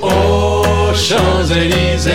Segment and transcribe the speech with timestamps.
[0.00, 2.12] Aux Champs-Élysées,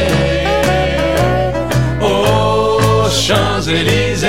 [2.01, 4.27] aux Champs-Élysées,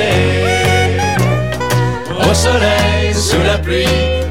[2.18, 3.86] au soleil, sous la pluie,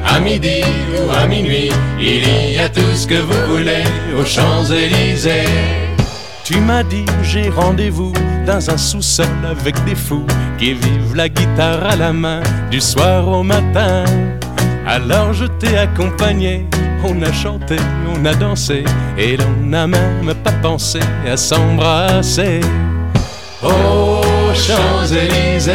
[0.06, 0.62] à midi
[0.96, 3.84] ou à minuit, il y a tout ce que vous voulez
[4.18, 5.48] aux Champs-Élysées.
[6.44, 8.12] Tu m'as dit j'ai rendez-vous
[8.46, 10.26] dans un sous-sol avec des fous
[10.58, 14.04] qui vivent la guitare à la main du soir au matin.
[14.86, 16.66] Alors je t'ai accompagné
[17.06, 17.76] on a chanté,
[18.08, 18.84] on a dansé,
[19.18, 22.60] et l'on n'a même pas pensé à s'embrasser.
[23.62, 25.72] Aux Champs-Élysées,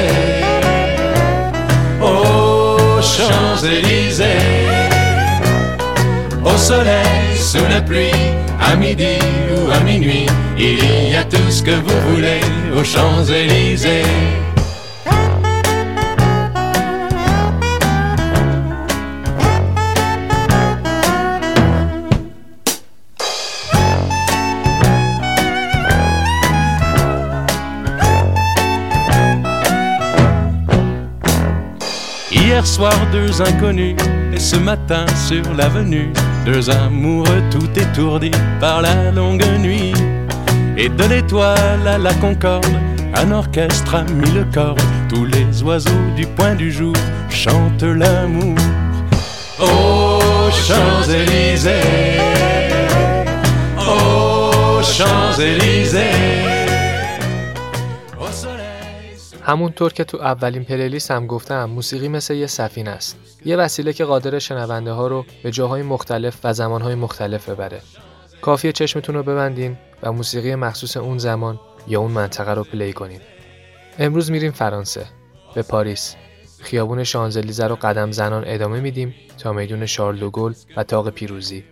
[2.01, 4.25] aux Champs-Élysées,
[6.44, 8.11] au soleil, sous la pluie,
[8.59, 9.19] à midi
[9.55, 10.25] ou à minuit,
[10.57, 12.41] il y a tout ce que vous voulez
[12.75, 14.48] aux Champs-Élysées.
[32.59, 33.95] Hier soir, deux inconnus,
[34.33, 36.11] et ce matin sur l'avenue,
[36.45, 39.93] deux amoureux tout étourdis par la longue nuit.
[40.75, 42.66] Et de l'étoile à la concorde,
[43.16, 44.75] un orchestre a mis le corps.
[45.07, 46.91] Tous les oiseaux du point du jour
[47.29, 48.57] chantent l'amour.
[49.61, 51.71] Aux Champs-Élysées,
[53.77, 56.38] aux Champs-Élysées.
[59.50, 63.18] همونطور که تو اولین پلیلیست هم گفتم موسیقی مثل یه سفینه است.
[63.46, 67.81] یه وسیله که قادر شنونده ها رو به جاهای مختلف و زمانهای مختلف ببره.
[68.41, 73.22] کافیه چشمتون رو ببندین و موسیقی مخصوص اون زمان یا اون منطقه رو پلی کنین.
[74.00, 75.06] امروز میریم فرانسه
[75.56, 76.16] به پاریس.
[76.59, 81.63] خیابون شانزلیزه رو قدم زنان ادامه میدیم تا میدون شارل دوگل و تاق پیروزی.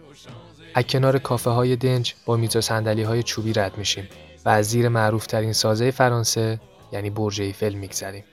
[0.73, 4.07] از کنار کافه های دنج با میز و صندلی های چوبی رد میشیم
[4.45, 6.59] و از زیر معروف ترین سازه فرانسه
[6.92, 8.24] یعنی برج ایفل میگذریم.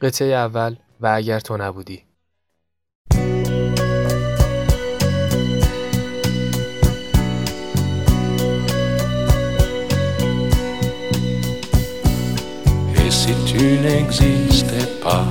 [0.00, 2.02] قطعه اول و اگر تو نبودی
[13.06, 15.26] Et si tu n'existais pas,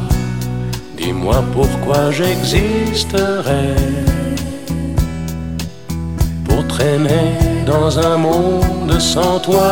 [0.97, 3.75] dis-moi pourquoi j'existerais.
[6.47, 7.27] Pour traîner
[7.65, 9.71] dans un monde sans toi,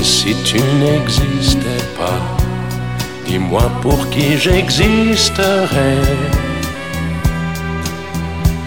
[0.00, 2.22] Et si tu n'existais pas,
[3.26, 6.00] dis-moi pour qui j'existerais.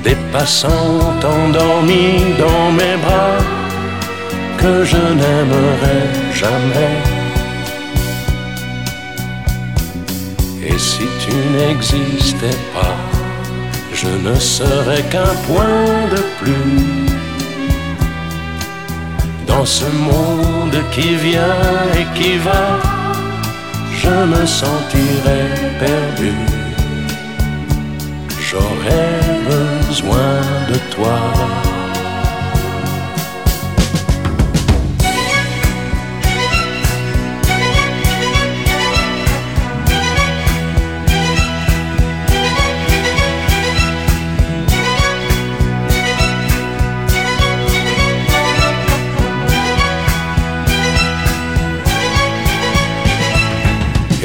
[0.03, 3.39] Des passants endormis dans mes bras
[4.59, 6.97] que je n'aimerais jamais.
[10.67, 12.95] Et si tu n'existais pas,
[13.91, 16.92] je ne serais qu'un point de plus
[19.63, 21.55] dans ce monde qui vient
[21.97, 22.63] et qui va.
[24.03, 25.47] Je me sentirais
[25.79, 26.33] perdu.
[28.41, 30.33] J'aurais besoin
[30.69, 31.72] de toi.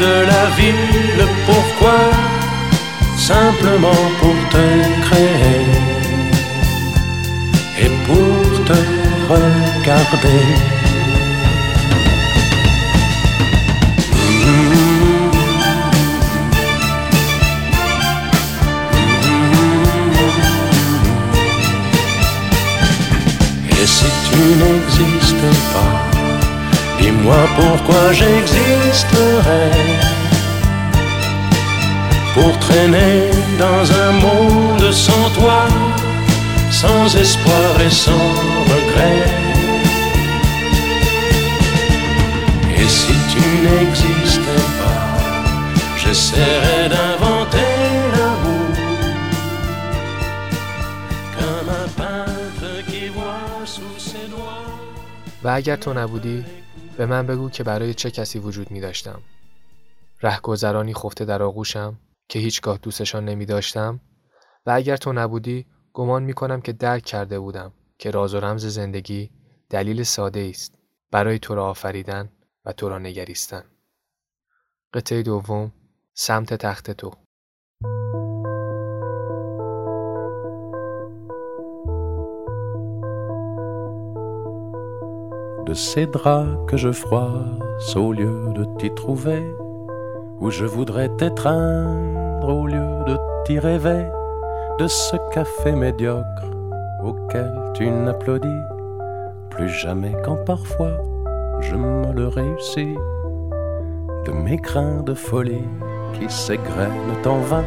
[0.00, 1.98] de la ville, pourquoi
[3.16, 4.66] Simplement pour te
[5.06, 5.66] créer
[7.78, 8.78] et pour te
[9.28, 10.73] regarder?
[27.23, 29.71] dis-moi pourquoi j'existerais.
[32.33, 35.61] Pour traîner dans un monde sans toi,
[36.71, 38.27] sans espoir et sans
[38.73, 39.23] regret.
[42.77, 45.03] Et si tu n'existais pas,
[46.01, 47.73] j'essaierais d'inventer
[48.15, 48.71] l'amour
[51.37, 54.69] comme un peintre qui voit sous ses doigts.
[55.43, 56.45] و اگر تو نبودی
[56.96, 59.22] به من بگو که برای چه کسی وجود می داشتم.
[60.22, 61.98] رهگذرانی خفته در آغوشم
[62.28, 64.00] که هیچگاه دوستشان نمی داشتم
[64.66, 68.66] و اگر تو نبودی گمان می کنم که درک کرده بودم که راز و رمز
[68.66, 69.30] زندگی
[69.70, 70.78] دلیل ساده است
[71.10, 72.28] برای تو را آفریدن
[72.64, 73.64] و تو را نگریستن.
[74.94, 75.72] قطعه دوم
[76.14, 77.23] سمت تخت تو
[85.66, 89.42] de ces draps que je froisse au lieu de t'y trouver,
[90.40, 94.04] où je voudrais t'étreindre au lieu de t'y rêver,
[94.78, 96.44] de ce café médiocre
[97.02, 98.62] auquel tu n'applaudis
[99.50, 100.96] plus jamais quand parfois
[101.60, 102.94] je me le réussis,
[104.26, 105.68] de mes grains de folie
[106.12, 107.64] qui s'égrènent en vain,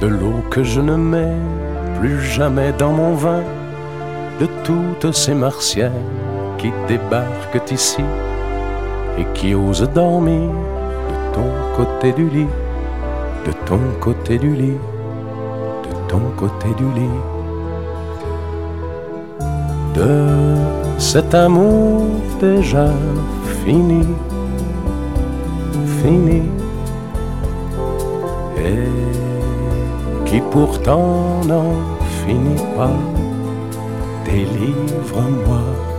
[0.00, 1.36] de l'eau que je ne mets
[1.98, 3.42] plus jamais dans mon vin,
[4.40, 6.29] de toutes ces martiennes
[6.60, 8.04] qui débarquent ici
[9.18, 10.50] et qui osent dormir
[11.10, 12.52] de ton côté du lit,
[13.46, 14.80] de ton côté du lit,
[15.86, 17.18] de ton côté du lit.
[19.94, 20.28] De
[20.98, 22.04] cet amour
[22.38, 22.88] déjà
[23.64, 24.06] fini,
[26.02, 26.42] fini,
[28.58, 31.72] et qui pourtant n'en
[32.20, 32.98] finit pas,
[34.26, 35.89] délivre-moi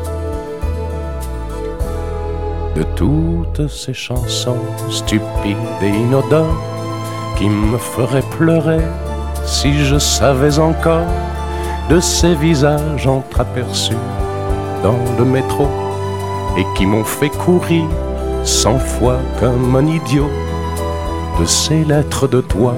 [2.82, 4.58] de toutes ces chansons
[4.90, 6.64] stupides et inodores
[7.38, 8.82] qui me feraient pleurer
[9.46, 11.06] si je savais encore
[11.92, 14.04] de ces visages entreaperçus
[14.82, 15.68] dans le métro
[16.58, 17.86] et qui m'ont fait courir
[18.44, 20.32] cent fois comme un idiot
[21.40, 22.74] de ces lettres de toi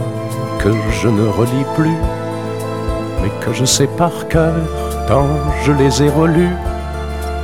[0.60, 0.72] que
[1.02, 1.98] je ne relis plus
[3.22, 4.54] mais que je sais par cœur
[5.08, 5.30] tant
[5.64, 6.58] je les ai relues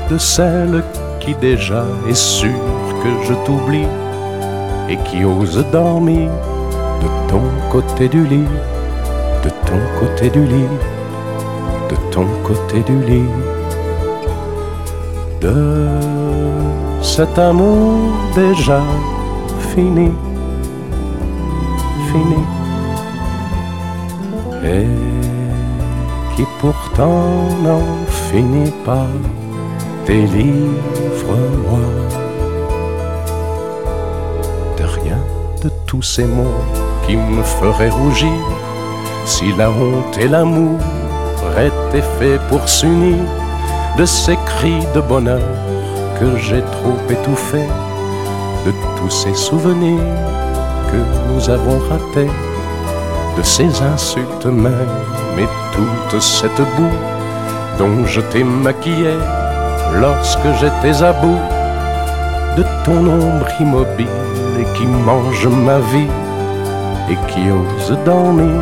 [0.10, 0.84] de celles
[1.30, 2.62] qui déjà est sûr
[3.04, 3.88] que je t'oublie
[4.90, 6.30] et qui ose dormir
[7.02, 8.50] de ton côté du lit,
[9.44, 10.74] de ton côté du lit,
[11.90, 13.32] de ton côté du lit,
[15.42, 15.88] de
[17.02, 18.00] cet amour
[18.36, 18.82] déjà
[19.72, 20.12] fini,
[22.10, 22.44] fini,
[24.64, 24.88] et
[26.36, 27.22] qui pourtant
[27.64, 29.08] n'en finit pas
[30.10, 31.86] délivre-moi
[34.80, 35.20] de rien
[35.64, 36.64] de tous ces mots
[37.06, 38.42] qui me feraient rougir
[39.26, 40.80] si la honte et l'amour
[41.68, 43.20] étaient faits pour s'unir
[44.00, 45.48] de ces cris de bonheur
[46.20, 47.70] que j'ai trop étouffés
[48.66, 50.16] de tous ces souvenirs
[50.92, 52.34] que nous avons ratés
[53.38, 54.96] de ces insultes même
[55.38, 57.00] et toute cette boue
[57.78, 59.14] dont je t'ai maquillé
[59.96, 61.40] lorsque j'étais à bout
[62.58, 64.08] de ton ombre immobile
[64.60, 66.12] et qui mange ma vie
[67.10, 68.62] et qui ose dormir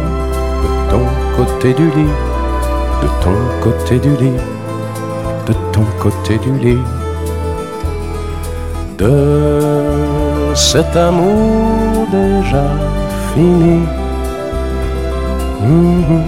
[0.63, 1.05] de ton
[1.35, 2.13] côté du lit,
[3.01, 4.39] de ton côté du lit,
[5.47, 6.85] de ton côté du lit,
[8.97, 12.65] de cet amour déjà
[13.33, 13.81] fini.
[15.61, 16.23] Mhm.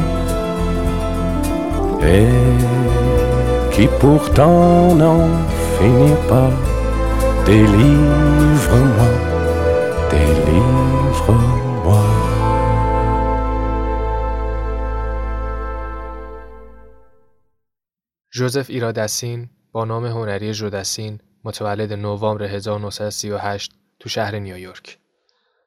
[2.01, 2.78] Et
[3.79, 5.23] qui pourtant n'en
[5.75, 6.51] finit pas.
[7.49, 9.11] Délivre-moi,
[10.15, 12.03] délivre-moi.
[18.33, 24.97] ژوزف ایرادسین با نام هنری ژودسین متولد نوامبر 1938 تو شهر نیویورک.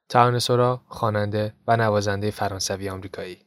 [0.09, 3.37] ترانه‌سرا، خواننده و نوازنده فرانسوی آمریکایی.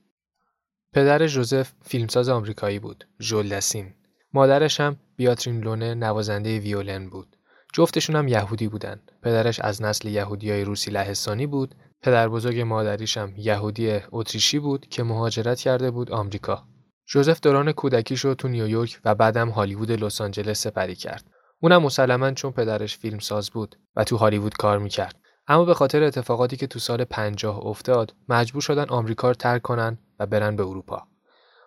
[0.92, 3.94] پدر ژوزف فیلمساز آمریکایی بود، ژول دسین
[4.33, 7.37] مادرش هم بیاترین لونه نوازنده ویولن بود.
[7.73, 9.00] جفتشون هم یهودی بودن.
[9.23, 11.75] پدرش از نسل یهودیای روسی لهستانی بود.
[12.02, 16.64] پدر بزرگ مادریش هم یهودی اتریشی بود که مهاجرت کرده بود آمریکا.
[17.06, 21.30] جوزف دوران کودکیش رو تو نیویورک و بعدم هالیوود لس آنجلس سپری کرد.
[21.61, 25.16] اونم مسلما چون پدرش فیلمساز بود و تو هالیوود کار می‌کرد.
[25.49, 29.99] اما به خاطر اتفاقاتی که تو سال 50 افتاد مجبور شدن آمریکا رو ترک کنن
[30.18, 31.02] و برن به اروپا.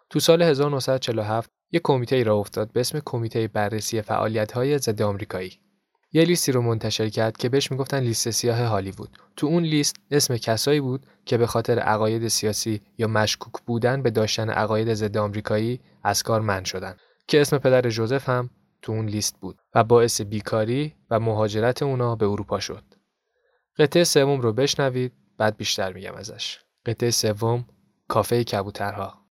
[0.09, 5.59] تو سال 1947 یک کمیته ای را افتاد به اسم کمیته بررسی فعالیت‌های ضد آمریکایی.
[6.11, 9.09] یه لیستی رو منتشر کرد که بهش می‌گفتن لیست سیاه هالیوود.
[9.35, 14.11] تو اون لیست اسم کسایی بود که به خاطر عقاید سیاسی یا مشکوک بودن به
[14.11, 16.95] داشتن عقاید ضد آمریکایی از کار من شدن
[17.27, 18.49] که اسم پدر جوزف هم
[18.81, 22.83] تو اون لیست بود و باعث بیکاری و مهاجرت اونا به اروپا شد.
[23.77, 26.59] قطعه سوم رو بشنوید بعد بیشتر میگم ازش.
[26.85, 27.65] قطعه سوم
[28.07, 29.28] کافه کبوترها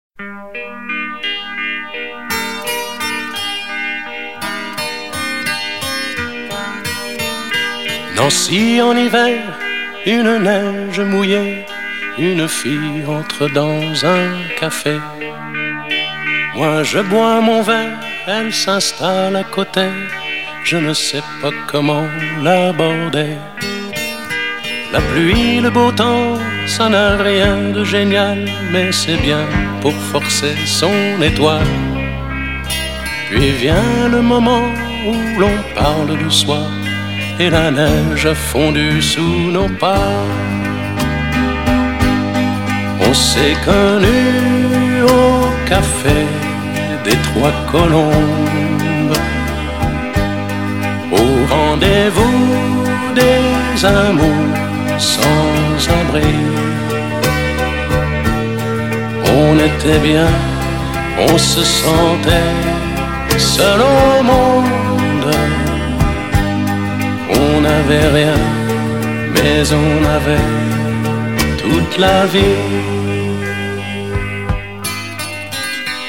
[8.17, 9.43] Nancy en hiver,
[10.07, 11.65] une neige mouillée,
[12.17, 14.97] une fille entre dans un café.
[16.55, 19.89] Moi je bois mon verre, elle s'installe à côté,
[20.63, 22.07] je ne sais pas comment
[22.41, 23.35] l'aborder.
[24.91, 29.45] La pluie, le beau temps, ça n'a rien de génial, mais c'est bien
[29.79, 31.75] pour forcer son étoile.
[33.29, 34.65] Puis vient le moment
[35.07, 36.67] où l'on parle du soir
[37.39, 40.11] et la neige a fondu sous nos pas.
[43.07, 46.19] On s'est connus au café
[47.03, 49.17] des Trois Colombes,
[51.11, 52.39] au rendez-vous
[53.15, 54.55] des amours
[54.97, 56.33] sans abri.
[59.39, 60.31] On était bien,
[61.29, 62.55] on se sentait
[63.37, 64.86] seul au monde.
[67.29, 68.39] On n'avait rien,
[69.33, 70.47] mais on avait
[71.57, 72.97] toute la vie.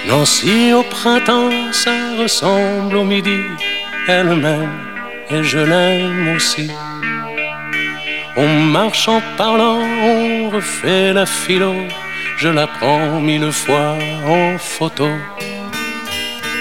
[0.08, 3.40] Nancy au printemps, ça ressemble au midi.
[4.08, 4.78] Elle m'aime
[5.30, 6.70] et je l'aime aussi.
[8.36, 11.74] On marche en parlant, on refait la philo.
[12.38, 13.96] Je la prends mille fois
[14.26, 15.08] en photo.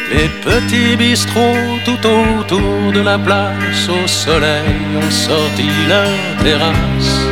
[0.09, 7.27] Les petits bistrots tout autour de la place au soleil ont sorti leur terrasse.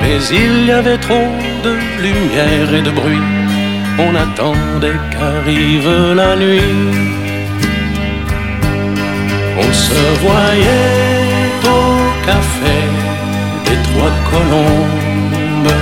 [0.00, 1.30] Mais il y avait trop
[1.62, 3.28] de lumière et de bruit.
[3.96, 6.74] On attendait qu'arrive la nuit.
[9.64, 12.78] On se voyait au café
[13.66, 15.76] des trois colombes.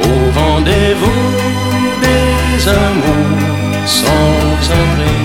[0.00, 1.24] Au rendez-vous
[2.02, 3.43] des amours
[3.86, 5.16] sans abri.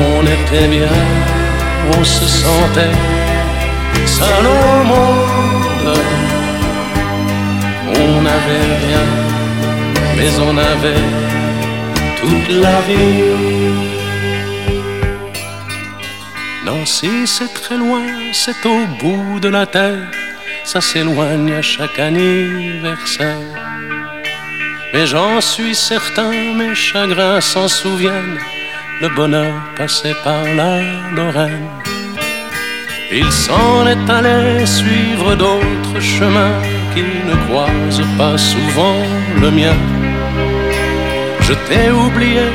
[0.00, 0.96] On était bien,
[1.96, 2.96] on se sentait
[4.06, 5.98] seul au monde.
[8.00, 9.06] On n'avait rien,
[10.16, 11.06] mais on avait
[12.20, 13.98] toute la vie.
[16.64, 20.10] Nancy, c'est très loin, c'est au bout de la terre,
[20.64, 23.67] ça s'éloigne à chaque anniversaire.
[24.92, 28.38] Mais j'en suis certain, mes chagrins s'en souviennent.
[29.00, 30.80] Le bonheur passait par la
[31.14, 31.68] Lorraine.
[33.12, 36.60] Il s'en est allé suivre d'autres chemins
[36.94, 39.00] qui ne croisent pas souvent
[39.40, 39.76] le mien.
[41.40, 42.48] Je t'ai oublié,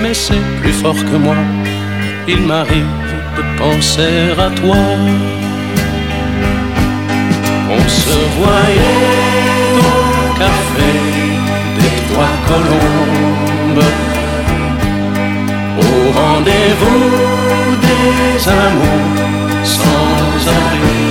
[0.00, 1.36] mais c'est plus fort que moi.
[2.28, 2.96] Il m'arrive
[3.36, 4.76] de penser à toi.
[7.70, 9.51] On se voyait
[12.46, 13.84] trois colombes
[15.78, 21.02] au rendez-vous des amours sans abri.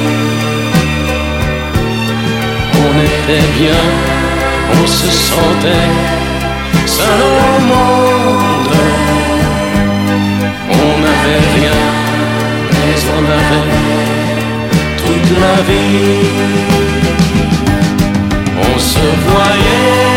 [2.73, 3.83] On était bien,
[4.73, 5.91] on se sentait
[6.85, 8.77] seul au monde.
[10.69, 11.81] On n'avait rien,
[12.71, 13.69] mais on avait
[14.97, 16.61] toute la vie.
[18.57, 20.10] On se voyait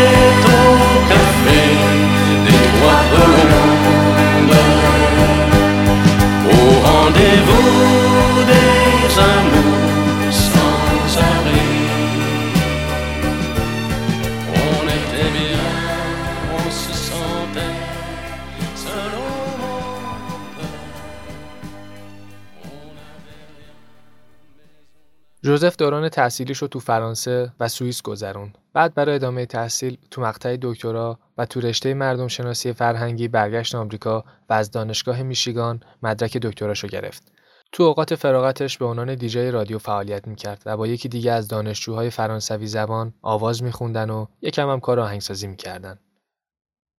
[25.55, 28.53] جوزف دوران تحصیلیش رو تو فرانسه و سوئیس گذرون.
[28.73, 34.23] بعد برای ادامه تحصیل تو مقطع دکترا و تو رشته مردم شناسی فرهنگی برگشت آمریکا
[34.49, 37.31] و از دانشگاه میشیگان مدرک دکتراشو گرفت.
[37.71, 42.09] تو اوقات فراغتش به عنوان دیجی رادیو فعالیت می‌کرد و با یکی دیگه از دانشجوهای
[42.09, 45.99] فرانسوی زبان آواز میخوندن و یکم هم کار آهنگسازی می‌کردن.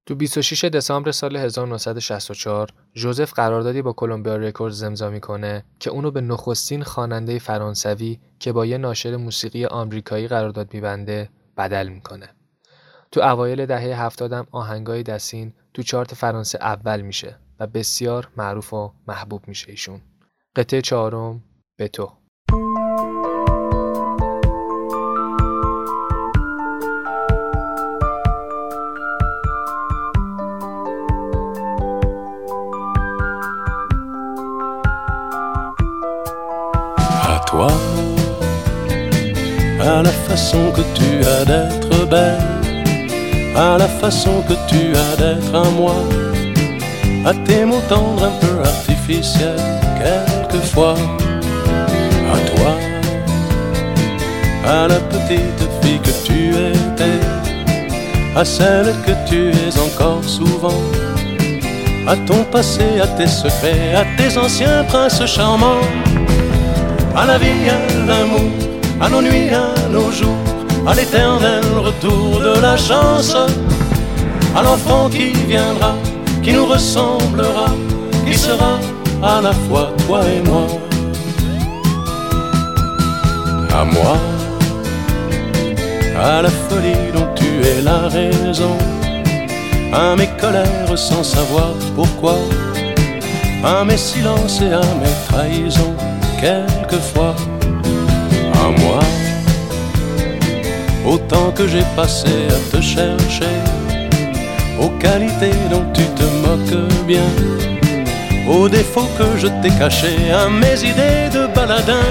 [0.06, 6.20] تو 26 دسامبر سال 1964 جوزف قراردادی با کلمبیا رکوردز امضا می‌کنه که اونو به
[6.20, 12.28] نخستین خواننده فرانسوی که با یه ناشر موسیقی آمریکایی قرارداد میبنده بدل می‌کنه.
[13.12, 18.92] تو اوایل دهه هفتادم آهنگای دسین تو چارت فرانسه اول میشه و بسیار معروف و
[19.08, 20.00] محبوب میشه ایشون.
[20.56, 21.42] قطعه چهارم
[21.76, 22.12] به تو
[39.96, 42.38] à la façon que tu as d'être belle,
[43.56, 45.96] à la façon que tu as d'être à moi,
[47.24, 49.64] à tes mots tendres un peu artificiels,
[50.00, 50.96] quelquefois,
[52.34, 52.72] à toi,
[54.66, 57.20] à la petite fille que tu étais,
[58.36, 60.82] à celle que tu es encore souvent.
[62.06, 65.86] À ton passé, à tes secrets, à tes anciens princes charmants.
[67.16, 68.52] À la vie, à l'amour,
[69.00, 70.44] à nos nuits, à nos jours,
[70.86, 73.36] à l'éternel retour de la chance,
[74.54, 75.94] à l'enfant qui viendra,
[76.42, 77.68] qui nous ressemblera,
[78.26, 78.78] qui sera
[79.22, 80.66] à la fois toi et moi.
[83.78, 84.16] À moi,
[86.18, 88.76] à la folie dont tu es la raison,
[89.92, 92.38] à mes colères sans savoir pourquoi,
[93.64, 95.94] à mes silences et à mes trahisons
[96.40, 97.34] quelquefois
[98.54, 99.25] à moi.
[101.06, 103.56] Autant que j'ai passé à te chercher,
[104.80, 107.28] aux qualités dont tu te moques bien,
[108.48, 112.08] aux défauts que je t'ai cachés, à mes idées de baladin,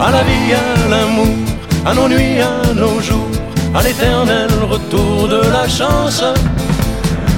[0.00, 1.36] à la vie, à l'amour,
[1.84, 3.28] à nos nuits, à nos jours,
[3.74, 6.22] à l'éternel retour de la chance,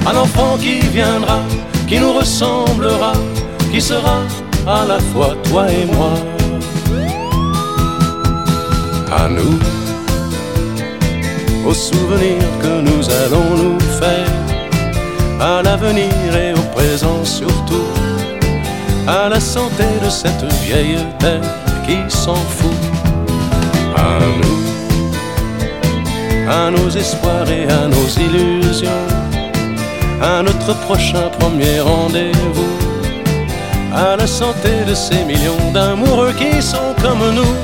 [0.05, 1.39] à l'enfant qui viendra,
[1.87, 3.13] qui nous ressemblera,
[3.71, 4.19] qui sera
[4.65, 6.13] à la fois toi et moi.
[9.11, 9.57] À nous,
[11.65, 14.31] aux souvenirs que nous allons nous faire,
[15.39, 17.87] à l'avenir et au présent surtout,
[19.07, 21.41] à la santé de cette vieille terre
[21.85, 22.81] qui s'en fout.
[23.95, 24.61] À nous,
[26.49, 29.07] à nos espoirs et à nos illusions,
[30.21, 32.75] à notre prochain premier rendez-vous
[33.95, 37.55] à la santé de ces millions d'amoureux qui sont comme nous.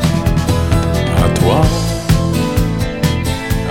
[1.23, 1.61] À toi,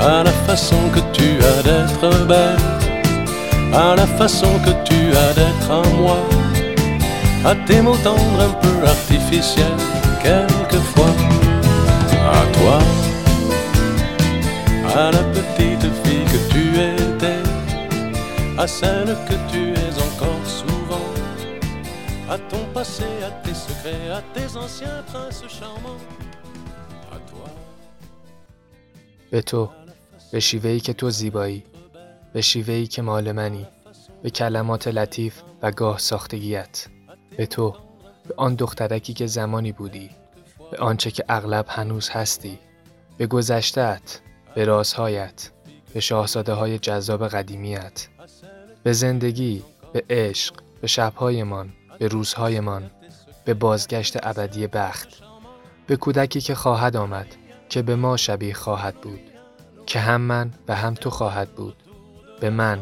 [0.01, 2.57] à la façon que tu as d'être belle,
[3.75, 6.19] à la façon que tu as d'être à moi,
[7.45, 9.81] à tes mots tendres un peu artificiels
[10.23, 11.15] quelquefois,
[12.33, 12.79] à toi,
[14.97, 17.43] à la petite fille que tu étais,
[18.59, 21.09] à celle que tu es encore souvent,
[22.31, 26.01] à ton passé, à tes secrets, à tes anciens princes charmants.
[27.13, 27.49] À toi.
[29.33, 29.80] Et.
[30.33, 31.65] به شیوهی که تو زیبایی
[32.33, 33.67] به شیوهی که مال منی
[34.23, 36.87] به کلمات لطیف و گاه ساختگیت
[37.37, 37.77] به تو
[38.29, 40.11] به آن دخترکی که زمانی بودی
[40.71, 42.59] به آنچه که اغلب هنوز هستی
[43.19, 44.21] به گذشتت
[44.55, 45.51] به رازهایت
[45.95, 48.09] به شاهزاده های جذاب قدیمیت
[48.83, 49.63] به زندگی
[49.93, 52.91] به عشق به شبهایمان به روزهایمان
[53.45, 55.09] به بازگشت ابدی بخت
[55.87, 57.27] به کودکی که خواهد آمد
[57.69, 59.30] که به ما شبیه خواهد بود.
[59.91, 61.77] که هم من و هم تو خواهد بود.
[62.41, 62.81] به من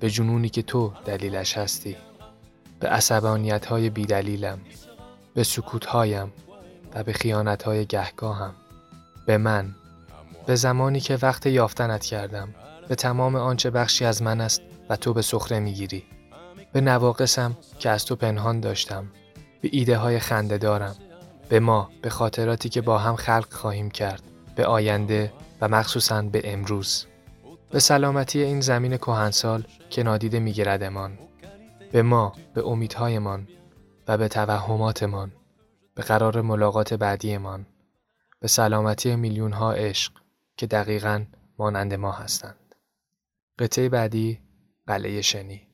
[0.00, 1.96] به جنونی که تو دلیلش هستی.
[2.80, 4.58] به عصبانیت های بیدلیلم
[5.34, 6.32] به سکوت هایم
[6.94, 8.54] و به خیانت های گهگاهم.
[9.26, 9.74] به من
[10.46, 12.54] به زمانی که وقت یافتنت کردم.
[12.88, 16.04] به تمام آنچه بخشی از من است و تو به سخره می‌گیری.
[16.72, 19.06] به نواقصم که از تو پنهان داشتم.
[19.60, 20.96] به ایده های خنده دارم
[21.48, 24.22] به ما به خاطراتی که با هم خلق خواهیم کرد.
[24.56, 27.06] به آینده و مخصوصا به امروز.
[27.70, 31.18] به سلامتی این زمین کهنسال که نادیده میگیردمان.
[31.92, 33.48] به ما به امیدهایمان
[34.08, 35.32] و به توهماتمان.
[35.94, 37.66] به قرار ملاقات بعدیمان.
[38.40, 40.12] به سلامتی میلیون ها عشق
[40.56, 41.24] که دقیقا
[41.58, 42.74] مانند ما هستند.
[43.58, 44.40] قطعه بعدی
[44.86, 45.66] قلعه شنی.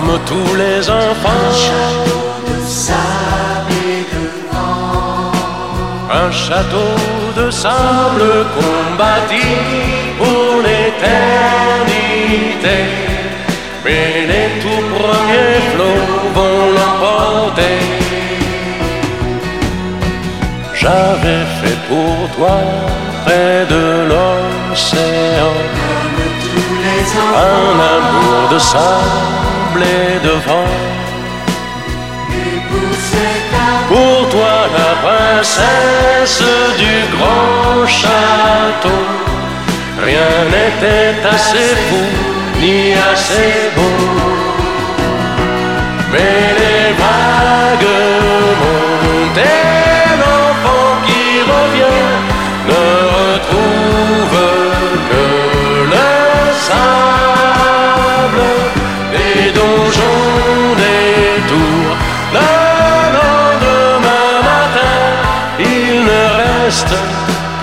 [0.00, 1.50] Comme tous les enfants.
[6.12, 6.92] Un château
[7.36, 8.24] de sable
[8.56, 9.58] combattit
[10.18, 11.18] pour l'éternité.
[13.84, 17.80] Mais les tout premiers flots vont l'emporter.
[20.74, 22.56] J'avais fait pour toi
[23.24, 25.54] près de l'océan
[26.70, 30.74] un amour de sable et de vent.
[33.88, 36.42] Pour toi, la princesse
[36.78, 39.02] du grand château,
[40.04, 44.39] rien n'était assez fou ni assez beau.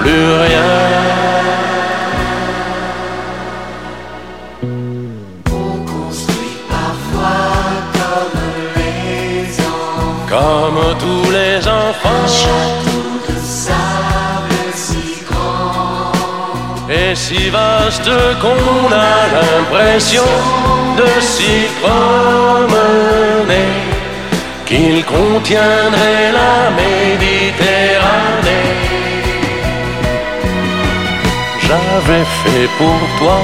[0.07, 0.71] Plus rien.
[10.29, 12.25] Comme tous les enfants.
[16.89, 20.29] Et si vaste qu'on a l'impression
[20.99, 23.73] de s'y promener,
[24.65, 28.86] qu'il contiendrait la Méditerranée.
[31.67, 33.39] J'avais fait pour toi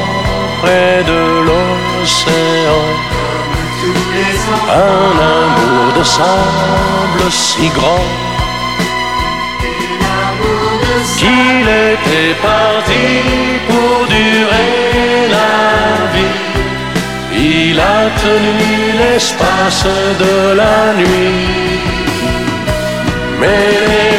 [0.62, 2.84] près de l'océan
[4.70, 8.08] un amour de sable si grand
[11.18, 13.06] qu'il était parti
[13.68, 16.40] pour durer la vie.
[17.36, 18.64] Il a tenu
[19.02, 19.86] l'espace
[20.24, 21.80] de la nuit,
[23.40, 24.13] mais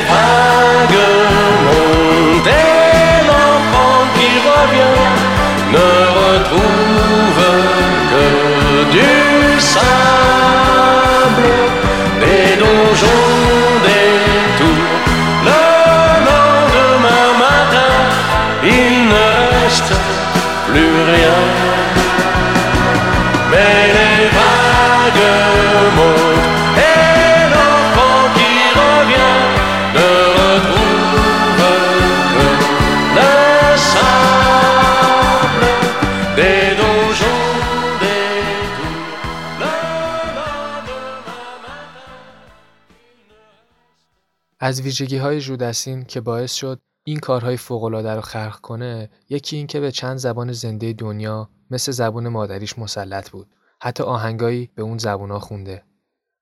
[44.74, 49.66] از ویژگی های جودسین که باعث شد این کارهای فوق‌العاده رو خلق کنه یکی این
[49.66, 53.46] که به چند زبان زنده دنیا مثل زبون مادریش مسلط بود.
[53.80, 55.82] حتی آهنگایی به اون زبونا خونده.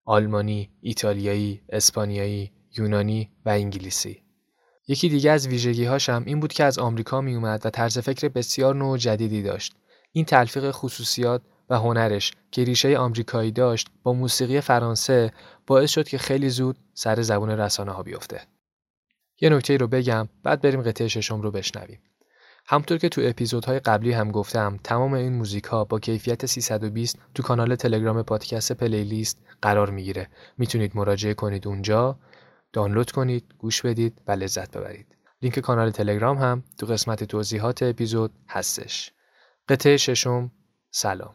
[0.05, 4.23] آلمانی، ایتالیایی، اسپانیایی، یونانی و انگلیسی.
[4.89, 8.29] یکی دیگه از ویژگی هم این بود که از آمریکا می اومد و طرز فکر
[8.29, 9.77] بسیار نوع جدیدی داشت.
[10.13, 15.33] این تلفیق خصوصیات و هنرش که ریشه آمریکایی داشت با موسیقی فرانسه
[15.67, 18.41] باعث شد که خیلی زود سر زبون رسانه ها بیفته.
[19.41, 22.01] یه نکته رو بگم بعد بریم قطعه ششم رو بشنویم.
[22.67, 27.43] همطور که تو اپیزودهای قبلی هم گفتم تمام این موزیک ها با کیفیت 320 تو
[27.43, 30.29] کانال تلگرام پادکست پلیلیست قرار می‌گیره.
[30.59, 32.19] می‌تونید مراجعه کنید اونجا،
[32.73, 35.17] دانلود کنید، گوش بدید و لذت ببرید.
[35.43, 39.13] لینک کانال تلگرام هم تو قسمت توضیحات اپیزود هستش.
[39.69, 40.51] قطعه ششم
[40.91, 41.35] سلام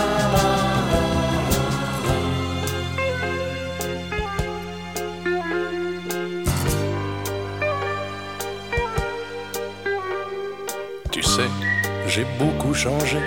[12.07, 13.19] J'ai beaucoup changé.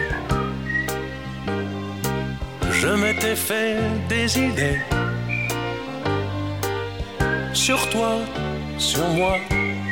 [2.70, 3.76] Je m'étais fait
[4.08, 4.80] des idées
[7.52, 8.18] sur toi,
[8.78, 9.36] sur moi,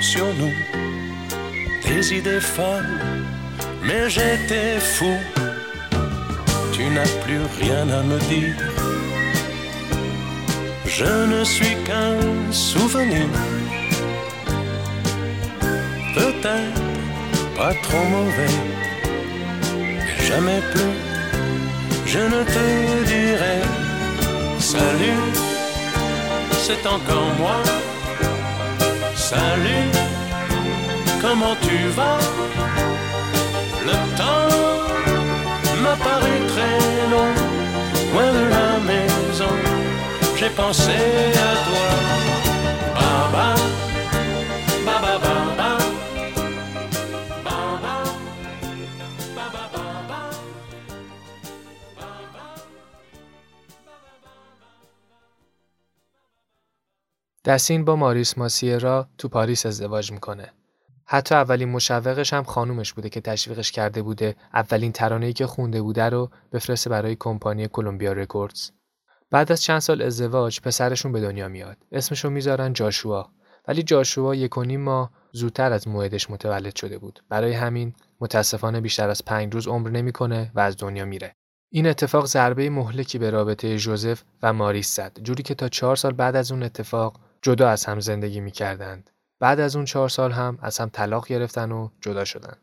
[0.01, 0.53] sur nous.
[1.87, 2.99] Des idées folles,
[3.83, 5.15] mais j'étais fou.
[6.73, 8.57] Tu n'as plus rien à me dire.
[10.87, 12.19] Je ne suis qu'un
[12.53, 13.29] souvenir.
[16.15, 16.92] Peut-être
[17.63, 18.57] pas trop mauvais,
[19.95, 20.95] mais jamais plus.
[22.13, 22.65] Je ne te
[23.13, 23.59] dirai
[24.59, 25.23] salut,
[26.65, 27.59] c'est encore moi.
[29.31, 29.89] Salut,
[31.23, 32.21] comment tu vas?
[33.89, 34.51] Le temps
[35.83, 36.79] m'a paru très
[37.13, 37.33] long,
[38.13, 39.55] loin de la maison.
[40.39, 40.99] J'ai pensé
[41.49, 41.89] à toi.
[42.97, 43.49] Baba,
[44.87, 45.42] baba, baba.
[57.45, 60.53] دسین با ماریس ماسیرا تو پاریس ازدواج می‌کنه.
[61.05, 66.09] حتی اولین مشوقش هم خانومش بوده که تشویقش کرده بوده اولین ترانه‌ای که خونده بوده
[66.09, 68.71] رو بفرسته برای کمپانی کلمبیا رکوردز.
[69.31, 71.77] بعد از چند سال ازدواج پسرشون به دنیا میاد.
[71.93, 73.31] اسمشو می‌ذارن جاشوا.
[73.69, 77.23] ولی جاشوا یک و ماه زودتر از موعدش متولد شده بود.
[77.29, 81.35] برای همین متاسفانه بیشتر از پنج روز عمر نمی‌کنه و از دنیا میره.
[81.71, 85.19] این اتفاق ضربه مهلکی به رابطه جوزف و ماریس زد.
[85.23, 89.10] جوری که تا چهار سال بعد از اون اتفاق جدا از هم زندگی میکردند.
[89.40, 92.58] بعد از اون چهار سال هم از هم طلاق گرفتن و جدا شدن.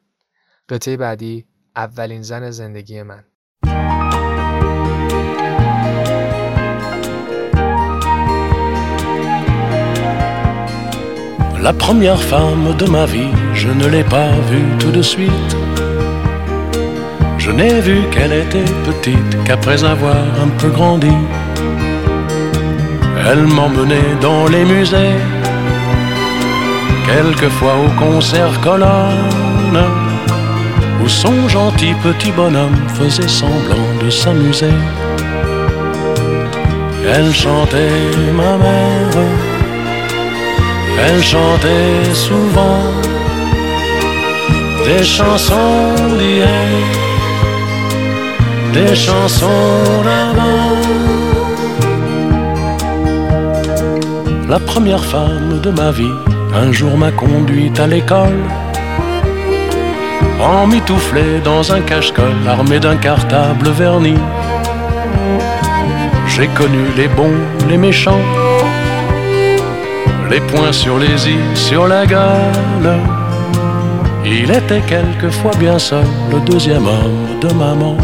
[0.69, 1.47] قطعه بعدی
[1.77, 3.25] اولین زن زندگی من.
[11.69, 15.53] La première femme de ma vie, je ne l'ai pas vue tout de suite.
[17.39, 21.17] Je n'ai vu qu'elle était petite qu'après avoir un peu grandi.
[23.28, 25.18] Elle m'emmenait dans les musées,
[27.06, 29.84] quelquefois au concert colonne,
[31.04, 34.78] où son gentil petit bonhomme faisait semblant de s'amuser.
[37.14, 39.26] Elle chantait ma mère,
[41.06, 42.84] elle chantait souvent
[44.86, 46.48] des chansons d'hier,
[48.74, 51.19] des chansons d'avant.
[54.66, 56.16] Première femme de ma vie,
[56.54, 58.40] un jour m'a conduite à l'école.
[60.42, 64.16] Emmitouflé dans un cache-colle armé d'un cartable verni.
[66.28, 68.26] J'ai connu les bons, les méchants,
[70.30, 73.00] les poings sur les i, sur la gueule.
[74.26, 77.98] Il était quelquefois bien seul, le deuxième homme de maman.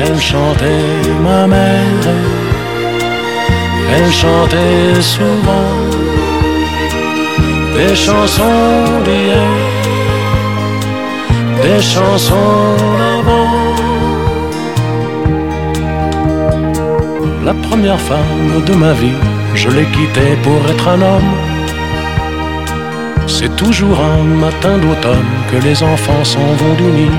[0.00, 2.06] Elle chantait ma mère,
[3.94, 5.72] elle chantait souvent
[7.76, 9.48] des chansons d'hier,
[11.62, 13.68] des chansons d'avant.
[17.44, 19.20] La première femme de ma vie,
[19.54, 21.34] je l'ai quittée pour être un homme.
[23.26, 27.16] C'est toujours un matin d'automne que les enfants s'en vont du nid.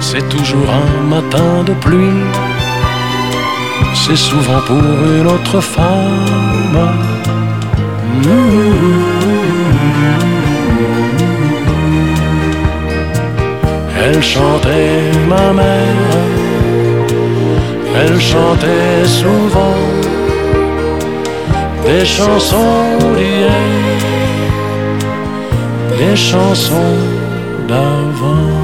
[0.00, 2.22] C'est toujours un matin de pluie.
[3.94, 6.78] C'est souvent pour une autre femme.
[14.04, 16.12] Elle chantait ma mère,
[17.96, 19.78] elle chantait souvent
[21.86, 23.50] des chansons d'hier,
[25.98, 26.98] des chansons
[27.68, 28.61] d'avant.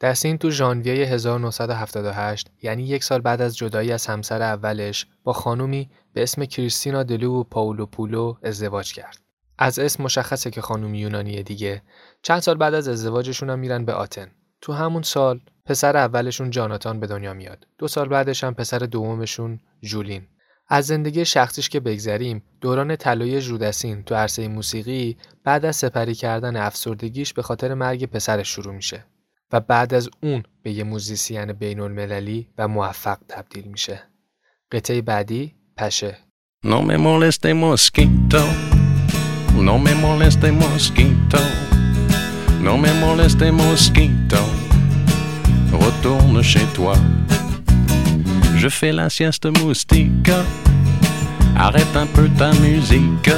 [0.00, 5.90] دستین تو ژانویه 1978 یعنی یک سال بعد از جدایی از همسر اولش با خانومی
[6.12, 9.18] به اسم کریستینا دلو و پاولو پولو ازدواج کرد.
[9.58, 11.82] از اسم مشخصه که خانوم یونانیه دیگه.
[12.22, 14.30] چند سال بعد از ازدواجشون هم میرن به آتن.
[14.60, 17.66] تو همون سال پسر اولشون جاناتان به دنیا میاد.
[17.78, 20.26] دو سال بعدش هم پسر دومشون جولین.
[20.68, 26.56] از زندگی شخصیش که بگذریم دوران طلایی جودسین تو عرصه موسیقی بعد از سپری کردن
[26.56, 29.04] افسردگیش به خاطر مرگ پسرش شروع میشه
[29.51, 34.03] و بعد از اون به یه موزیسین بین المللی و موفق تبدیل میشه.
[34.71, 36.17] قطعه بعدی پشه.
[36.63, 38.43] No me moleste mosquito,
[39.67, 41.41] no me moleste mosquito,
[42.65, 44.41] no me moleste mosquito,
[45.83, 46.95] retourne chez toi.
[48.61, 50.31] Je fais la sieste moustique,
[51.65, 53.33] arrête un peu ta musique,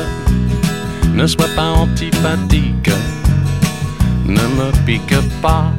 [1.17, 2.91] ne sois pas antipathique,
[4.28, 5.72] ne me pique pas.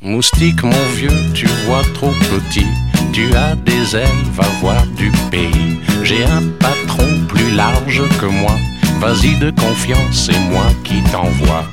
[0.00, 2.66] Moustique, mon vieux, tu vois trop petit.
[3.12, 5.80] Tu as des ailes, va voir du pays.
[6.02, 8.56] J'ai un patron plus large que moi.
[9.00, 11.64] Vas-y de confiance, c'est moi qui t'envoie.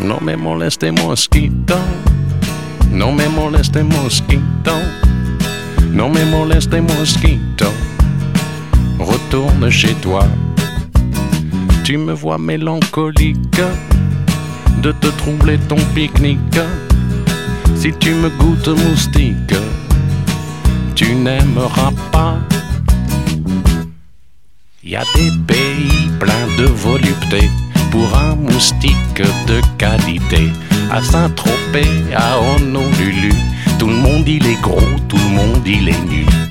[0.00, 1.78] No me moleste mosquito,
[2.96, 4.72] no me moleste mosquito.
[5.92, 7.66] Non me moleste mosquito,
[8.98, 10.26] retourne chez toi.
[11.84, 13.60] Tu me vois mélancolique
[14.82, 16.60] de te troubler ton pique-nique.
[17.76, 19.54] Si tu me goûtes moustique,
[20.94, 22.38] tu n'aimeras pas.
[24.82, 27.50] Y a des pays pleins de volupté
[27.90, 30.50] pour un moustique de qualité.
[30.90, 33.32] À Saint-Tropez, à Honolulu,
[33.78, 36.45] tout le monde il est gros, tout le monde il est nu.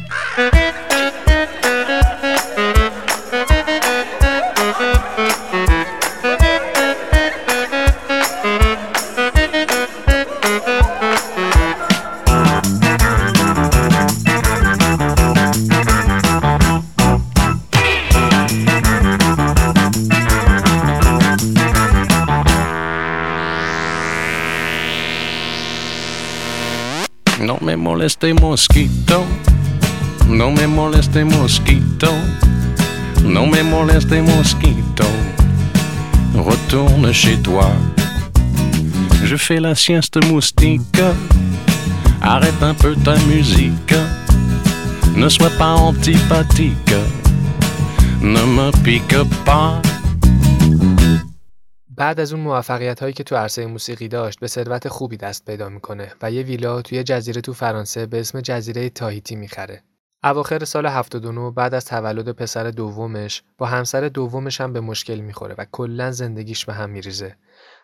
[27.85, 29.23] Moleste mosquito,
[30.27, 32.09] no me moleste mosquito,
[33.23, 35.05] no me moleste mosquito,
[36.33, 37.69] retourne chez toi.
[39.23, 41.03] Je fais la sieste moustique,
[42.21, 43.95] arrête un peu ta musique,
[45.15, 46.95] ne sois pas antipathique,
[48.19, 49.79] ne me pique pas.
[51.97, 55.69] بعد از اون موفقیت هایی که تو عرصه موسیقی داشت به ثروت خوبی دست پیدا
[55.69, 59.83] می‌کنه و یه ویلا توی جزیره تو فرانسه به اسم جزیره تاهیتی می‌خره.
[60.23, 65.55] اواخر سال 79 بعد از تولد پسر دومش با همسر دومش هم به مشکل می‌خوره
[65.57, 67.35] و کلا زندگیش به هم میریزه.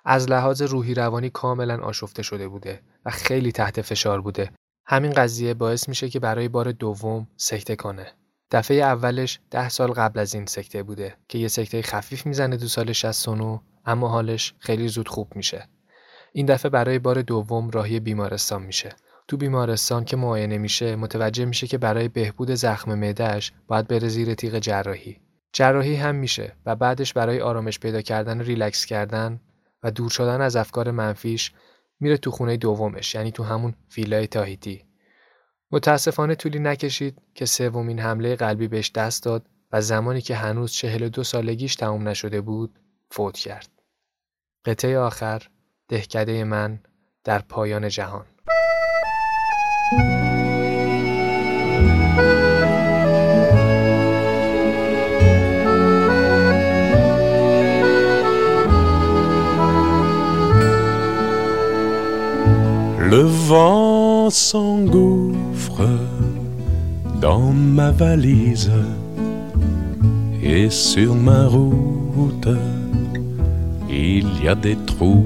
[0.05, 4.51] از لحاظ روحی روانی کاملا آشفته شده بوده و خیلی تحت فشار بوده.
[4.85, 8.07] همین قضیه باعث میشه که برای بار دوم سکته کنه.
[8.51, 12.67] دفعه اولش ده سال قبل از این سکته بوده که یه سکته خفیف می‌زنه تو
[12.67, 15.67] سال 69 اما حالش خیلی زود خوب میشه.
[16.33, 18.95] این دفعه برای بار دوم راهی بیمارستان میشه.
[19.27, 24.33] تو بیمارستان که معاینه میشه متوجه میشه که برای بهبود زخم معدهش باید بره زیر
[24.33, 25.21] تیغ جراحی.
[25.53, 29.41] جراحی هم میشه و بعدش برای آرامش پیدا کردن و ریلکس کردن
[29.83, 31.51] و دور شدن از افکار منفیش
[31.99, 34.85] میره تو خونه دومش یعنی تو همون ویلای تاهیتی.
[35.71, 41.23] متاسفانه طولی نکشید که سومین حمله قلبی بهش دست داد و زمانی که هنوز 42
[41.23, 42.79] سالگیش تموم نشده بود
[43.11, 43.69] فوت کرد.
[44.65, 45.49] قطعه آخر
[45.87, 46.79] دهکده من
[47.23, 48.25] در پایان جهان
[63.13, 65.89] Le vent s'engouffre
[67.19, 68.71] dans ma valise
[70.41, 72.47] et sur ma route
[73.91, 75.25] il y a des trous.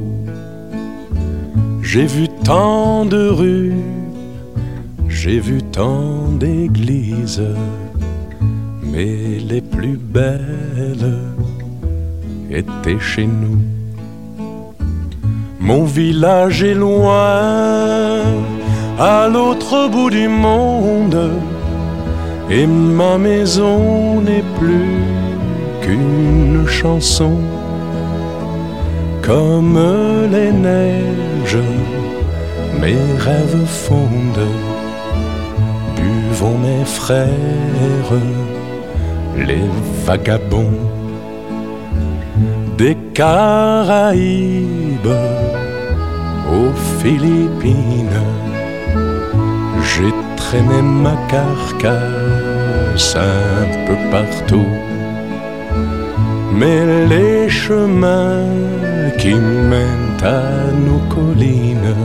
[1.82, 3.74] J'ai vu tant de rues,
[5.07, 7.43] j'ai vu tant d'églises,
[8.84, 11.20] mais les plus belles
[12.49, 13.59] étaient chez nous.
[15.59, 18.22] Mon village est loin,
[18.99, 21.32] à l'autre bout du monde,
[22.49, 25.01] et ma maison n'est plus
[25.82, 27.38] qu'une chanson.
[29.26, 29.80] Comme
[30.32, 31.63] les neiges,
[32.80, 34.51] mes rêves fondent
[35.95, 38.19] buvons mes frères,
[39.36, 39.67] les
[40.05, 40.80] vagabonds
[42.78, 44.19] des Caraïbes
[46.57, 48.21] aux Philippines.
[49.82, 54.69] J'ai traîné ma carcasse un peu partout.
[56.58, 58.47] Mais les chemins
[59.18, 61.95] qui mènent à nos collines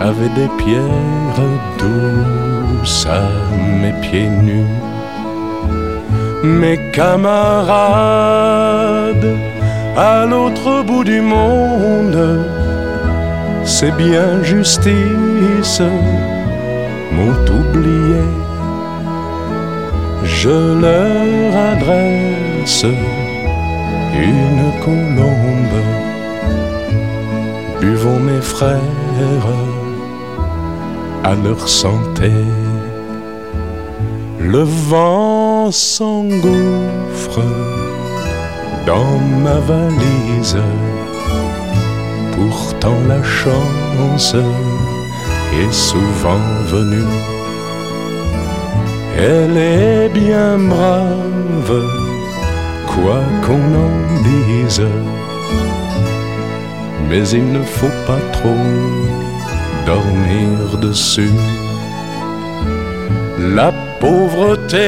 [0.00, 1.40] avaient des pierres
[1.78, 3.28] douces à
[3.80, 4.74] mes pieds nus.
[6.44, 8.18] Mes camarades
[9.96, 12.44] à l'autre bout du monde,
[13.64, 15.82] c'est bien justice,
[17.12, 18.22] m'ont oublié.
[20.24, 22.37] Je leur adresse
[24.14, 25.82] une colombe.
[27.80, 29.46] Buvons mes frères
[31.24, 32.30] à leur santé.
[34.38, 37.40] Le vent s'engouffre
[38.86, 40.58] dans ma valise.
[42.36, 44.34] Pourtant la chance
[45.62, 47.14] est souvent venue.
[49.16, 51.97] Elle est bien brave,
[53.02, 54.86] quoi qu'on en dise.
[57.08, 58.64] Mais il ne faut pas trop
[59.86, 61.36] dormir dessus.
[63.56, 64.86] La pauvreté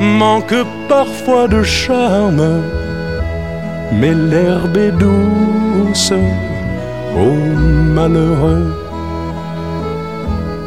[0.00, 0.54] manque
[0.88, 2.62] parfois de charme,
[3.92, 6.12] mais l'herbe est douce
[7.16, 7.44] aux
[7.96, 8.72] malheureux.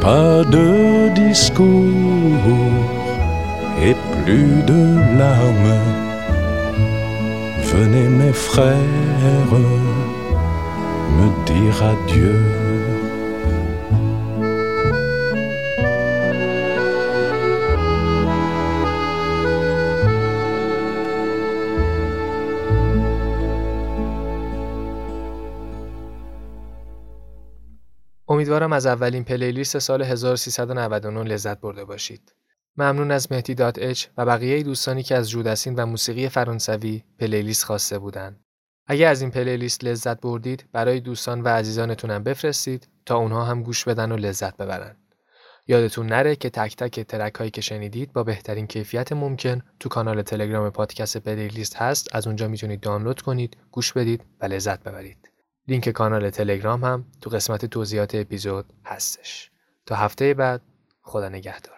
[0.00, 2.97] Pas de discours
[4.28, 4.82] plus de
[5.18, 5.80] larmes.
[7.72, 9.54] Venez mes frères
[11.16, 12.38] me dire adieu.
[28.30, 32.32] امیدوارم از اولین پلیلیست سال 1399 لذت برده باشید.
[32.78, 37.64] ممنون از مهدی دات اچ و بقیه دوستانی که از جودسین و موسیقی فرانسوی پلیلیست
[37.64, 38.40] خواسته بودند.
[38.86, 43.84] اگر از این پلیلیست لذت بردید برای دوستان و عزیزانتونم بفرستید تا اونها هم گوش
[43.84, 44.96] بدن و لذت ببرن.
[45.66, 50.22] یادتون نره که تک تک ترک هایی که شنیدید با بهترین کیفیت ممکن تو کانال
[50.22, 55.30] تلگرام پادکست پلیلیست هست از اونجا می‌تونید دانلود کنید، گوش بدید و لذت ببرید.
[55.68, 59.50] لینک کانال تلگرام هم تو قسمت توضیحات اپیزود هستش.
[59.86, 60.62] تا هفته بعد
[61.02, 61.77] خدا نگهدار.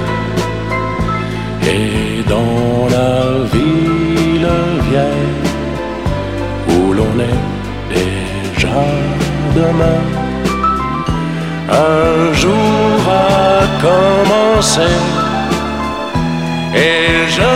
[11.69, 14.89] un jour a commencé
[16.75, 17.53] et je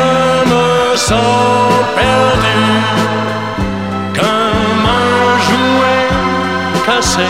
[0.52, 2.60] me sens perdu
[4.14, 6.08] comme un jouet
[6.86, 7.28] cassé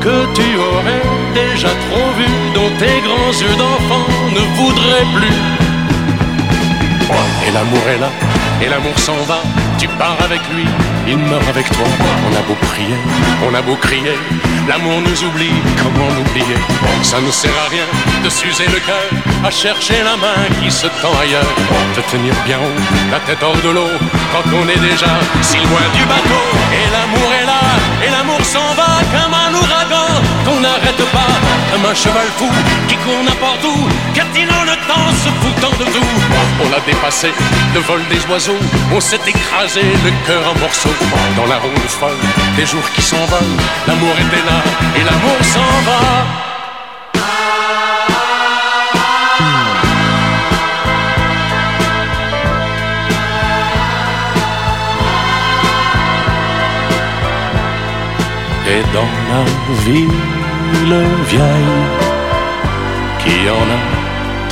[0.00, 1.02] que tu aurais
[1.34, 4.06] déjà trop vu dont tes grands yeux d'enfant
[4.36, 5.36] ne voudraient plus.
[7.46, 8.10] Et l'amour est là,
[8.62, 9.40] et l'amour s'en va,
[9.78, 10.66] tu pars avec lui,
[11.10, 11.86] il meurt avec toi.
[12.26, 12.96] On a beau prier,
[13.46, 14.16] on a beau crier,
[14.68, 16.58] l'amour nous oublie, comment l'oublier?
[17.02, 17.86] Ça ne sert à rien
[18.24, 19.08] de s'user le cœur,
[19.44, 21.54] à chercher la main qui se tend ailleurs,
[21.96, 22.80] de tenir bien haut,
[23.10, 23.92] la tête hors de l'eau,
[24.32, 26.44] quand on est déjà si loin du bateau.
[26.78, 27.62] Et l'amour est là,
[28.06, 30.12] et l'amour s'en va comme un ouragan
[30.44, 31.34] qu'on n'arrête pas,
[31.72, 32.50] comme un cheval fou
[32.88, 36.12] qui court n'importe où, Cartinant le temps, se foutant de tout?
[36.62, 37.28] On a dépassé
[37.74, 38.58] le vol des oiseaux,
[38.92, 40.99] on s'est écrasé le cœur en morceaux.
[41.36, 42.10] Dans la ronde folle
[42.56, 44.58] des jours qui s'envolent, l'amour était là
[44.96, 46.00] et l'amour s'en va.
[58.72, 59.42] Et dans la
[59.84, 60.08] ville
[61.28, 62.10] vieille
[63.18, 63.80] qui en a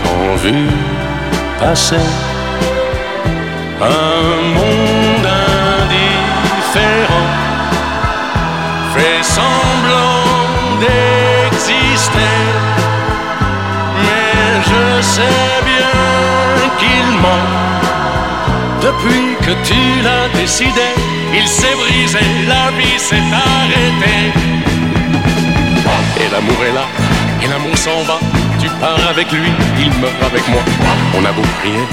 [0.02, 0.66] tant vu
[1.60, 2.06] passer
[3.80, 4.77] un monde
[9.38, 10.24] semblant
[10.80, 12.38] d'exister.
[14.02, 14.84] Mais je
[15.14, 15.96] sais bien
[16.80, 17.50] qu'il ment.
[18.86, 20.88] Depuis que tu l'as décidé,
[21.38, 24.24] il s'est brisé, la vie s'est arrêtée.
[26.22, 26.86] Et l'amour est là,
[27.42, 28.18] et l'amour s'en va
[28.60, 30.62] tu pars avec lui, il meurt avec moi.
[31.16, 31.84] On a beau prier,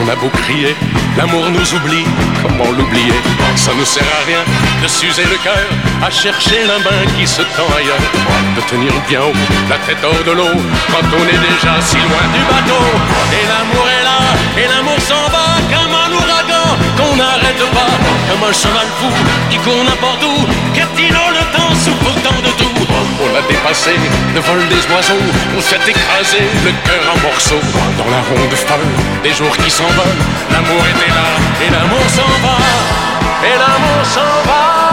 [0.00, 0.74] on a beau crier,
[1.16, 2.04] l'amour nous oublie,
[2.42, 3.20] comment l'oublier?
[3.56, 4.42] Ça ne sert à rien
[4.82, 5.66] de s'user le cœur,
[6.02, 8.06] à chercher la main qui se tend ailleurs,
[8.56, 10.56] de tenir bien haut, la tête hors de l'eau,
[10.90, 12.84] quand on est déjà si loin du bateau.
[13.38, 14.20] Et l'amour est là,
[14.62, 17.92] et l'amour s'en va comme un ouragan qu'on n'arrête pas,
[18.28, 19.10] comme un cheval fou
[19.50, 20.46] qui court n'importe où,
[21.74, 22.70] souffre pourtant de tout.
[23.22, 23.92] On l'a dépassé,
[24.34, 25.24] le vol des oiseaux,
[25.56, 27.64] on s'est écrasé, le cœur en morceaux.
[27.98, 28.78] Dans la ronde folle,
[29.22, 31.28] des jours qui s'envolent, l'amour était là,
[31.64, 32.56] et l'amour s'en va,
[33.46, 34.83] et l'amour s'en va.